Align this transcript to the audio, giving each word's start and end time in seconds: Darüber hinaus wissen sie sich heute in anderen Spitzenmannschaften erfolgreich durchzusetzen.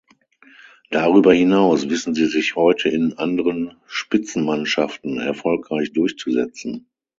Darüber 0.89 1.31
hinaus 1.31 1.87
wissen 1.87 2.15
sie 2.15 2.25
sich 2.25 2.55
heute 2.55 2.89
in 2.89 3.13
anderen 3.19 3.75
Spitzenmannschaften 3.85 5.19
erfolgreich 5.19 5.93
durchzusetzen. 5.93 6.89